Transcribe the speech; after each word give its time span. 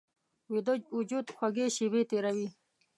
ویده 0.53 0.73
وجود 0.97 1.25
خوږې 1.35 1.67
شیبې 1.75 2.01
تېروي 2.09 2.47